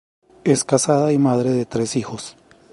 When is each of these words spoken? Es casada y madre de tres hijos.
Es 0.43 0.63
casada 0.63 1.13
y 1.13 1.19
madre 1.19 1.51
de 1.51 1.67
tres 1.67 1.95
hijos. 1.95 2.35